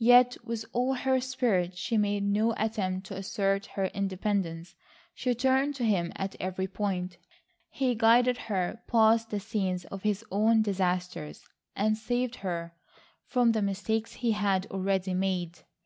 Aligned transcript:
Yet 0.00 0.38
with 0.42 0.64
all 0.72 0.94
her 0.94 1.20
spirit 1.20 1.76
she 1.76 1.98
made 1.98 2.24
no 2.24 2.54
attempt 2.56 3.08
to 3.08 3.14
assert 3.14 3.66
her 3.76 3.88
independence. 3.88 4.74
She 5.14 5.34
turned 5.34 5.74
to 5.74 5.84
him 5.84 6.14
at 6.16 6.34
every 6.40 6.66
point. 6.66 7.18
He 7.68 7.94
guided 7.94 8.38
her 8.48 8.80
past 8.86 9.28
the 9.28 9.38
scenes 9.38 9.84
of 9.84 10.02
his 10.02 10.24
own 10.30 10.62
disasters 10.62 11.44
and 11.74 11.94
saved 11.98 12.36
her 12.36 12.72
from 13.26 13.52
the 13.52 13.60
mistakes 13.60 14.14
he 14.14 14.32
had 14.32 14.64
already 14.70 15.12
made. 15.12 15.58